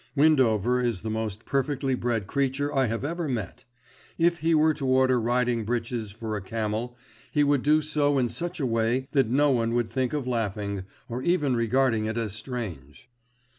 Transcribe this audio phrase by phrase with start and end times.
[0.15, 3.65] Windover is the most perfectly bred creature I have ever met.
[4.17, 6.97] If he were to order riding breeches for a camel,
[7.31, 10.85] he would do so in such a way that no one would think of laughing,
[11.07, 13.11] or even regarding it as strange.